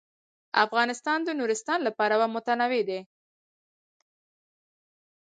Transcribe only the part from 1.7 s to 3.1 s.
له پلوه متنوع دی.